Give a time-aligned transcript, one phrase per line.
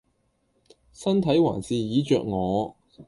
[0.93, 2.75] 身體還是椅著我